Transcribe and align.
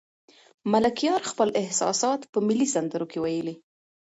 ملکیار 0.71 1.21
خپل 1.31 1.49
احساسات 1.61 2.19
په 2.31 2.37
ملي 2.47 2.67
سندرو 2.73 3.05
کې 3.11 3.19
ویلي. 3.21 3.55